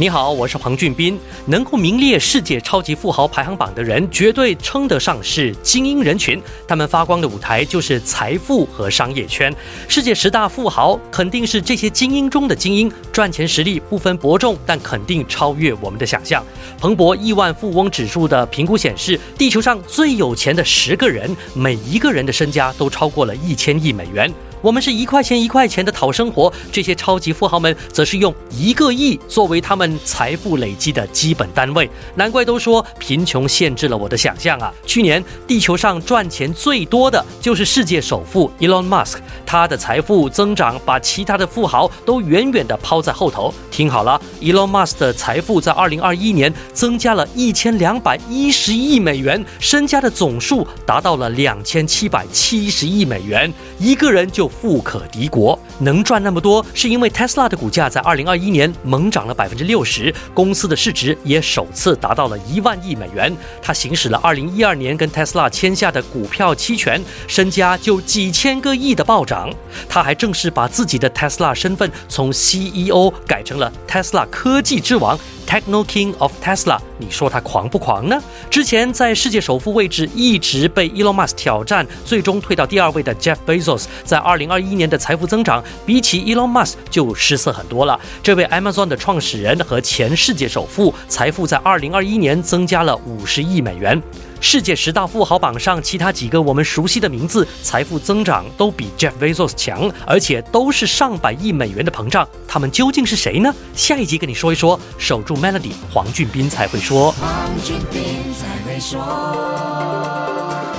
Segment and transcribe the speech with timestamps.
[0.00, 1.20] 你好，我是庞俊斌。
[1.44, 6.40] 能够名列世界超级富豪排行榜的人，绝对称得上是精英人群。
[6.66, 9.54] 他们发光的舞台就是财富和商业圈。
[9.88, 16.42] 世界十大富豪肯定是这些精英中的精英，赚钱实力不分伯仲，但肯定超越我们的想象。
[16.78, 24.32] 彭博亿万富翁指数的评估显示，地球上最有钱的十个人，每一个人的身家都超过了一千亿美元。
[24.62, 31.88] 我们是一块钱一块钱的讨生活，这些超级富豪们则是用一个亿作为他们财富累积的基本单位。
[32.14, 34.70] 难怪都说贫穷限制了我的想象啊！
[34.84, 43.54] 去年地球上赚钱最多的就是世界首富 Elon Musk，他的财富增长把其他的富豪都远远的抛在后头。
[43.70, 54.49] 听好了，Elon Musk 的财富在二零二一年增加了一千两百一十亿美元，身家的总数达到了两千七百七十亿美元，一个人就。
[54.50, 63.34] 富可敌国，能赚那么多，是因为 Tesla 的股价在二零二一年猛涨了百分之六十，公司的市值也首次达到了一万亿美元。
[63.62, 69.50] 他行使了二零一二年跟 Tesla 签下的股票期权，身家就几千个亿的暴涨。
[69.88, 75.18] 他还正式把自己的 Tesla 身份从 CEO 改成了 Tesla 科技之王。
[75.50, 78.22] Techno King of Tesla，你说他狂不狂呢？
[78.48, 87.98] 之前在世界首富位置一直被 Elon Musk 挑战，最终退到第二位的 Jeff Bezos，在二零二一年的财富增长比起 Elon Musk 就失色很多了。
[88.22, 94.00] 这位 Amazon 的创始人和前世界首富，财富在二零二一年增加了五十亿美元。
[94.40, 102.26] 世界十大富豪榜上，其他几个我们熟悉的名字，财富增长都比 Jeff Bezos 强，而且都是上百亿美元的膨胀。
[102.48, 103.54] 他们究竟是谁呢？
[103.74, 104.80] 下一集跟你说一说。
[104.98, 107.12] 守住 Melody，黄俊斌才会说。
[107.12, 108.02] 黄俊斌
[108.34, 108.98] 才会说。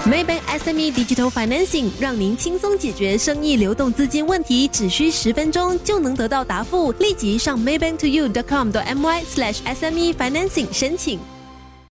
[0.03, 6.92] Maybank SME Digital Financing 让您轻松解决生意流动资金问题，只需十分钟就能得到答复。
[6.94, 11.19] 立即上 maybanktoyou.com.my/sme financing 申请。